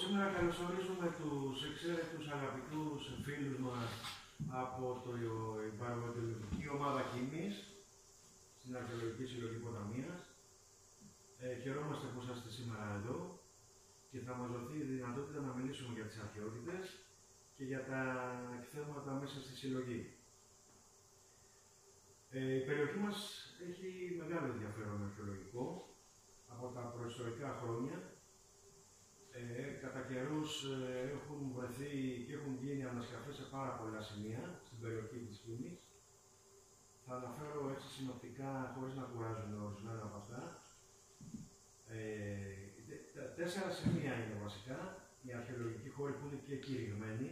σήμερα 0.00 0.26
καλωσορίζουμε 0.36 1.06
τους 1.18 1.56
εξαίρετους 1.68 2.24
αγαπητούς 2.36 3.00
φίλους 3.24 3.58
μας 3.66 3.90
από 4.62 4.84
το 5.04 5.10
η 6.64 6.68
ομάδα 6.76 7.02
Κίνης 7.12 7.54
στην 8.58 8.76
Αρχαιολογική 8.76 9.24
Συλλογή 9.30 9.58
Ποταμίας. 9.64 10.20
Ε, 11.38 11.54
χαιρόμαστε 11.62 12.06
που 12.12 12.20
είσαστε 12.22 12.50
σήμερα 12.56 12.86
εδώ 12.98 13.16
και 14.10 14.18
θα 14.26 14.32
μας 14.38 14.48
δοθεί 14.54 14.76
η 14.78 14.88
δυνατότητα 14.92 15.40
να 15.40 15.52
μιλήσουμε 15.58 15.92
για 15.98 16.06
τις 16.08 16.18
αρχαιότητες 16.24 16.84
και 17.56 17.64
για 17.64 17.82
τα 17.90 18.00
εκθέματα 18.58 19.10
μέσα 19.20 19.36
στη 19.44 19.52
συλλογή. 19.60 20.02
Ε, 22.30 22.54
η 22.60 22.62
περιοχή 22.68 22.98
μας 23.06 23.18
έχει 23.68 23.88
μεγάλο 24.20 24.46
ενδιαφέρον 24.54 25.04
αρχαιολογικό 25.08 25.64
από 26.52 26.66
τα 26.74 26.80
προϊστορικά 26.80 27.48
χρόνια 27.60 27.98
ε, 27.98 28.06
κατά 28.06 28.21
καιρούς 30.12 30.50
ε, 30.72 30.78
έχουν 31.16 31.40
βρεθεί 31.56 31.94
και 32.26 32.34
έχουν 32.38 32.52
γίνει 32.62 32.84
ανασκαφές 32.92 33.34
σε 33.36 33.46
πάρα 33.54 33.72
πολλά 33.78 34.00
σημεία 34.08 34.42
στην 34.66 34.78
περιοχή 34.82 35.18
της 35.26 35.38
Κίνης. 35.44 35.78
Θα 37.04 37.12
αναφέρω 37.20 37.60
έτσι 37.74 37.86
συνοπτικά, 37.96 38.50
χωρίς 38.74 38.94
να 39.00 39.04
κουράζουμε 39.10 39.56
ορισμένα 39.66 40.02
από 40.08 40.16
αυτά. 40.22 40.42
Ε, 41.94 41.98
τέσσερα 43.38 43.70
σημεία 43.78 44.12
είναι 44.20 44.38
βασικά, 44.46 44.78
οι 45.24 45.30
αρχαιολογικοί 45.38 45.90
χώροι 45.96 46.12
που 46.16 46.26
είναι 46.26 46.40
και 46.46 46.56
κηρυγμένοι. 46.64 47.30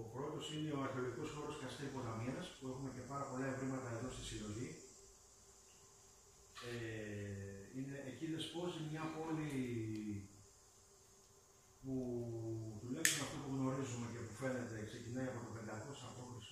Ο 0.00 0.02
πρώτος 0.14 0.44
είναι 0.54 0.72
ο 0.76 0.80
αρχαιολογικός 0.86 1.30
χώρος 1.36 1.60
Καστέλ 1.60 1.88
Ποταμίας, 1.94 2.46
που 2.56 2.64
έχουμε 2.72 2.90
και 2.94 3.04
πάρα 3.12 3.24
πολλά 3.30 3.46
ευρήματα 3.52 3.88
εδώ 3.96 4.08
στη 4.14 4.22
συλλογή. 4.30 4.70
Ε, 6.70 6.74
είναι, 7.76 7.96
εκεί 8.10 8.26
δεσπόζει 8.32 8.80
μια 8.90 9.04
πόλη 9.16 9.50
που 11.82 11.94
τουλάχιστον 12.80 13.22
αυτό 13.26 13.36
που 13.42 13.50
γνωρίζουμε 13.56 14.06
και 14.12 14.20
που 14.26 14.34
φαίνεται 14.40 14.76
ξεκινάει 14.90 15.28
από 15.30 15.40
το 15.46 15.50
500 15.58 16.06
π.Χ. 16.16 16.50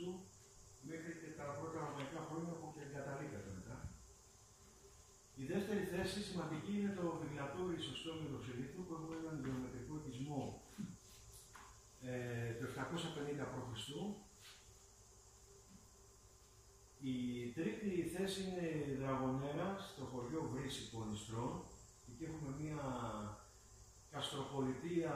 μέχρι 0.90 1.12
και 1.20 1.30
τα 1.38 1.46
πρώτα 1.58 1.78
ρωμαϊκά 1.84 2.20
χρόνια 2.28 2.54
που 2.58 2.66
και 2.74 2.82
εγκαταλείπεται 2.86 3.50
μετά. 3.58 3.76
Η 5.42 5.44
δεύτερη 5.52 5.79
θέση 5.92 6.20
σημαντική 6.28 6.72
είναι 6.78 6.94
το 7.00 7.06
βιγλατόρι 7.20 7.78
σωστό 7.88 8.10
Μηδοξελίθου 8.20 8.82
που 8.86 8.94
έχουμε 8.96 9.16
έναν 9.22 9.36
γεωμετρικό 9.42 9.94
οικισμό 9.98 10.42
ε, 12.08 12.52
το 12.58 12.64
750 13.42 13.46
π.Χ. 13.52 13.88
Η 17.02 17.18
τρίτη 17.56 17.90
θέση 18.14 18.40
είναι 18.42 18.66
η 18.92 18.94
Δραγωνέρα 19.02 19.68
στο 19.88 20.04
χωριό 20.12 20.42
Βρύση 20.52 20.90
Πονιστρών. 20.90 21.52
Εκεί 22.08 22.24
έχουμε 22.30 22.50
μία 22.60 22.82
καστροπολιτεία 24.10 25.14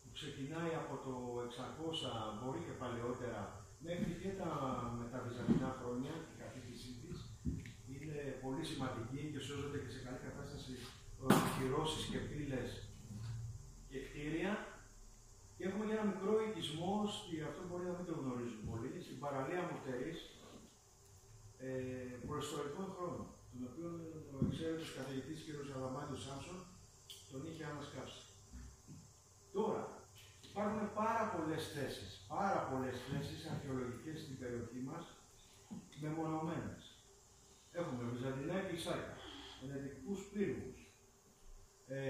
που 0.00 0.08
ξεκινάει 0.12 0.72
από 0.82 0.94
το 1.04 1.14
600, 1.48 2.38
μπορεί 2.38 2.60
και 2.66 2.78
παλαιότερα, 2.82 3.42
μέχρι 3.86 4.12
και 4.22 4.28
τα 4.40 4.50
μεταβυζαντινά 4.98 5.70
χρόνια, 5.80 6.14
η 6.32 6.34
καθήκησή 6.42 6.90
της 7.00 7.27
είναι 8.08 8.24
πολύ 8.44 8.64
σημαντική 8.70 9.20
και 9.32 9.40
σώζονται 9.46 9.78
και 9.82 9.92
σε 9.94 10.00
καλή 10.04 10.20
κατάσταση 10.28 10.72
οχυρώσεις 11.26 12.04
και 12.10 12.20
πύλες 12.28 12.70
και 13.90 13.98
κτίρια. 14.06 14.52
Και 15.56 15.64
έχουμε 15.68 15.84
και 15.86 15.96
ένα 15.98 16.10
μικρό 16.12 16.32
οικισμό, 16.44 16.94
αυτό 17.50 17.62
μπορεί 17.68 17.84
να 17.90 17.96
μην 17.98 18.06
το 18.08 18.14
γνωρίζουν 18.20 18.62
πολύ, 18.70 18.90
στην 19.06 19.18
παραλία 19.22 19.62
Μουτερής, 19.68 20.18
ε, 21.66 21.70
προϊστορικών 22.28 22.86
χρόνων, 22.94 23.26
τον 23.50 23.60
οποίο 23.68 23.88
ο 24.34 24.38
εξαίρετος 24.46 24.90
καθηγητής 24.98 25.38
κ. 25.44 25.48
Αδαμάντιος 25.76 26.22
Σάμσον 26.24 26.60
τον 27.30 27.40
είχε 27.48 27.64
ανασκάψει. 27.72 28.22
Τώρα, 29.56 29.82
υπάρχουν 30.48 30.84
πάρα 31.00 31.24
πολλές 31.34 31.62
θέσεις, 31.74 32.10
πάρα 32.34 32.60
πολλές 32.68 32.96
θέσεις 33.08 33.40
αρχαιολογικές 33.52 34.16
στην 34.22 34.38
περιοχή 34.40 34.80
μας, 34.88 35.04
μεμονωμένες. 36.02 36.97
Έχουμε 37.72 38.10
Βυζαντινά 38.12 38.54
Σάικα, 38.84 39.16
ενετικούς 39.62 40.20
πύργους, 40.32 40.92
ε, 41.86 42.00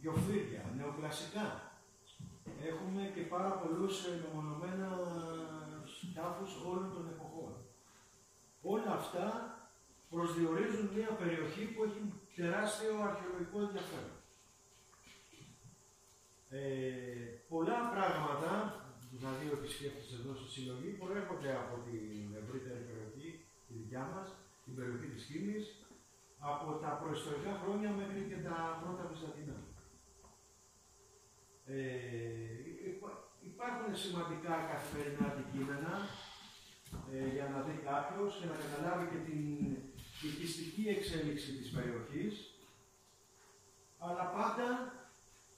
γιοφύρια, 0.00 0.72
νεοκλασικά. 0.76 1.46
Έχουμε 2.70 3.10
και 3.14 3.20
πάρα 3.20 3.50
πολλούς 3.50 4.04
ε, 4.04 4.20
μεμονωμένα 4.22 4.88
σκάφους 5.94 6.52
όλων 6.68 6.92
των 6.94 7.08
εποχών. 7.14 7.52
Όλα 8.62 8.92
αυτά 8.92 9.26
προσδιορίζουν 10.10 10.86
μια 10.96 11.10
περιοχή 11.20 11.64
που 11.64 11.84
έχει 11.84 12.00
τεράστιο 12.36 12.92
αρχαιολογικό 13.08 13.58
ενδιαφέρον. 13.66 14.16
Ε, 16.50 16.60
πολλά 17.52 17.78
πράγματα, 17.94 18.50
δηλαδή 19.12 19.44
ο 19.52 19.56
επισκέπτες 19.58 20.08
εδώ 20.18 20.32
στη 20.38 20.48
συλλογή, 20.54 20.90
προέρχονται 21.02 21.52
από 21.62 21.74
την 21.86 22.24
ευρύτερη 22.42 22.82
περιοχή, 22.88 23.25
τη 23.66 23.72
δικιά 23.80 24.04
μας, 24.14 24.28
την 24.64 24.74
περιοχή 24.74 25.06
της 25.06 25.24
Χίμης, 25.24 25.64
από 26.38 26.72
τα 26.82 26.90
προϊστορικά 27.00 27.52
χρόνια 27.62 27.90
μέχρι 27.90 28.20
και 28.30 28.38
τα 28.46 28.56
πρώτα 28.80 29.04
Βυζαντινά. 29.10 29.58
Ε, 31.66 31.76
υπάρχουν 33.50 33.96
σημαντικά 33.96 34.54
καθημερινά 34.70 35.24
αντικείμενα 35.32 35.94
ε, 37.12 37.28
για 37.34 37.46
να 37.52 37.58
δει 37.66 37.74
κάποιος 37.90 38.30
και 38.38 38.46
να 38.52 38.56
καταλάβει 38.64 39.06
και 39.12 39.20
την 39.28 39.42
οικιστική 40.26 40.84
εξέλιξη 40.96 41.50
της 41.58 41.68
περιοχής, 41.76 42.34
αλλά 43.98 44.24
πάντα 44.36 44.68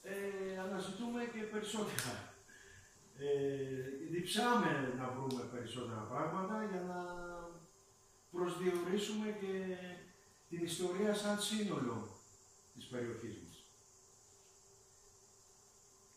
ε, 0.02 0.58
αναζητούμε 0.64 1.20
και 1.32 1.42
περισσότερα. 1.52 2.14
Ε, 3.20 3.28
διψάμε 4.12 4.94
να 4.98 5.06
βρούμε 5.14 5.42
περισσότερα 5.52 6.02
πράγματα 6.12 6.56
για 6.70 6.82
να 6.87 6.87
προσδιορίσουμε 8.98 9.36
και 9.40 9.76
την 10.48 10.64
ιστορία 10.64 11.14
σαν 11.14 11.40
σύνολο 11.40 12.08
της 12.74 12.84
περιοχής 12.84 13.36
μας. 13.44 13.56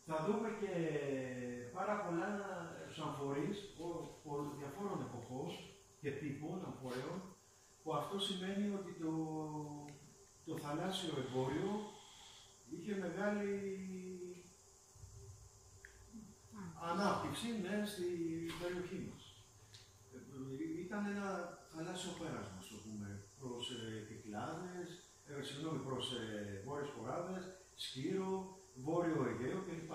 Θα 0.06 0.24
δούμε 0.26 0.48
και 0.60 0.74
πάρα 1.72 2.04
πολλά 2.04 2.30
αμφορείς 3.04 3.58
διαφόρων 4.58 5.00
εποχών 5.00 5.48
και 6.00 6.10
τύπων 6.10 6.64
αμφορέων 6.64 7.36
που 7.82 7.94
αυτό 7.94 8.18
σημαίνει 8.18 8.74
ότι 8.74 8.92
το, 8.92 9.12
το 10.44 10.56
θαλάσσιο 10.58 11.12
εμπόριο 11.18 11.70
είχε 12.70 12.94
μεγάλη 12.94 13.56
ανάπτυξη 16.90 17.46
ναι, 17.62 17.86
στην 17.86 18.52
περιοχή 18.62 19.10
μας. 19.10 19.21
Ήταν 20.84 21.06
ένα 21.14 21.28
θαλάσσιο 21.72 22.12
πέρασμα, 22.20 22.58
το 22.70 22.76
πούμε, 22.84 23.08
προς 23.40 23.64
ε, 23.70 24.04
Κυκλάδες, 24.08 24.88
ε, 25.26 25.42
συγγνώμη, 25.42 25.80
προς 25.88 26.04
ε, 26.12 26.62
βόρειες 26.64 26.90
χωράδες, 26.94 27.44
Σκύρο, 27.74 28.56
Βόρειο 28.84 29.20
Αιγαίο 29.28 29.60
κλπ. 29.66 29.92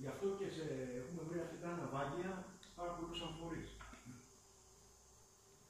Γι' 0.00 0.10
αυτό 0.12 0.26
και 0.38 0.48
σε, 0.56 0.64
έχουμε 1.00 1.22
βρει 1.28 1.38
αρκετά 1.44 1.68
ναυάγια 1.76 2.32
πάρα 2.78 2.92
πολλούς 2.96 3.22
αμφορείς. 3.26 3.70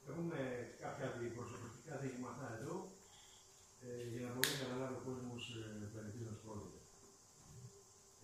Έχουμε 0.08 0.38
κάποια 0.82 1.06
προσωπικά 1.36 1.94
δείγματα 2.02 2.46
εδώ, 2.60 2.76
ε, 3.84 4.04
για 4.12 4.22
να 4.26 4.32
μπορεί 4.32 4.48
να 4.52 4.62
καταλάβει 4.62 4.96
ο 5.00 5.02
κόσμος 5.08 5.42
ε, 5.56 5.88
περί 5.92 6.10
τίνος 6.14 6.38
πρόκειται. 6.44 6.80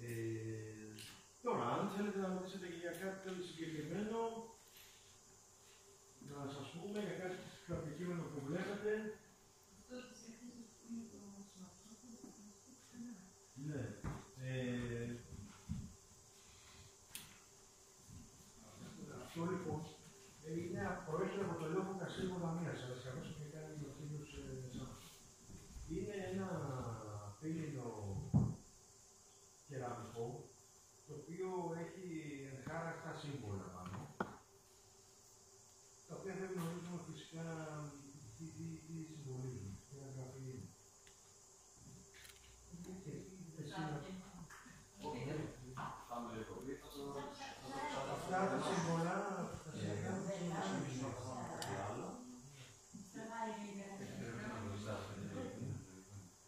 Ε, 0.04 0.08
τώρα, 1.42 1.64
αν 1.74 1.88
θέλετε 1.94 2.18
να 2.20 2.32
ρωτήσετε 2.34 2.66
και 2.66 2.82
για 2.84 2.94
κάτι 3.00 3.18
τέλο 3.24 3.42
συγκεκριμένο, 3.48 4.18
να 6.30 6.40
σα 6.54 6.62
πούμε 6.70 6.98
για 7.06 7.16
κάτι 7.22 7.38
κάποιο 7.68 7.92
κείμενο 7.96 8.22
που 8.32 8.40
βλέπετε. 8.46 8.92
Ναι. 13.66 13.82
Ε, 14.42 14.88
αυτό 19.68 19.80
λοιπόν 19.80 19.96
είναι, 20.64 20.82
προέρχεται 21.06 21.44
από 21.48 21.56
το 21.62 21.66
λόγο 21.74 21.90
Κασίλου 22.00 22.40
Δαμίας, 22.42 22.78
αλλά 22.84 22.96
σε 23.02 23.08
και 23.38 23.48
κάνει 23.54 23.82
ο 23.88 23.92
φίλος 23.96 24.30
ε, 24.42 24.54
Είναι 25.94 26.16
ένα 26.32 26.48
πύληνο 27.40 27.88
κεραμικό, 29.68 30.26
το 31.06 31.12
οποίο 31.20 31.48
έχει 31.84 32.06
εγχάρακτα 32.52 33.12
σύμβολα 33.22 33.66
πάνω, 33.74 33.98
τα 36.06 36.14
οποία 36.18 36.34
δεν 36.40 36.50
γνωρίζουμε 36.54 37.00
φυσικά 37.08 37.46
τι, 38.36 38.44
τι, 38.56 38.66
τι 38.86 38.96
συμβολίζουν, 39.10 39.72
τι 39.88 39.94
γραφή 40.16 40.42
είναι. 40.50 40.66
Αυτά 48.14 48.38
τα 48.50 48.58
σύμβολα 48.68 49.14